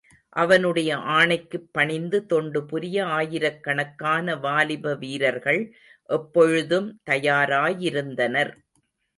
[0.33, 5.61] அவனுடைய ஆணைக்குப் பணிந்து தொண்டு புரிய ஆயிரக்கணக்கான வாலிப வீரர்கள்
[6.09, 8.53] எப்பொழுதும் தயாராயிருந்தனர்.